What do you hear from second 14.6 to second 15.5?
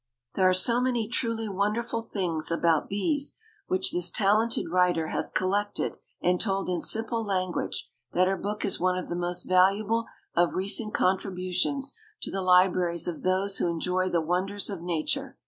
of nature.